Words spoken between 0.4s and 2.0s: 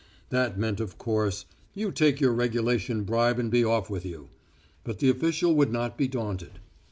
meant, of course You